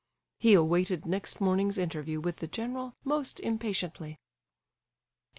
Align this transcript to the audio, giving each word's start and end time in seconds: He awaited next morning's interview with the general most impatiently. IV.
He 0.39 0.55
awaited 0.55 1.05
next 1.05 1.39
morning's 1.39 1.77
interview 1.77 2.19
with 2.19 2.37
the 2.37 2.47
general 2.47 2.95
most 3.03 3.39
impatiently. 3.39 4.13
IV. 4.13 4.17